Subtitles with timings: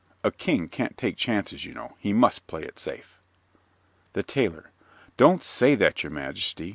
[0.23, 1.95] A King can't take chances, you know.
[1.99, 3.19] He must play it safe.
[4.13, 4.71] THE TAILOR
[5.15, 6.69] Don't say that, your majesty.